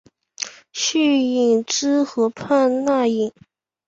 [0.73, 3.31] 叙伊兹河畔讷伊。